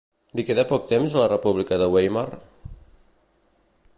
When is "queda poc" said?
0.45-0.87